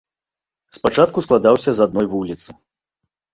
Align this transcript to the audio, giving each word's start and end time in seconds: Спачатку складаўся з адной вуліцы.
Спачатку 0.77 1.23
складаўся 1.25 1.71
з 1.81 1.85
адной 1.87 2.09
вуліцы. 2.15 2.49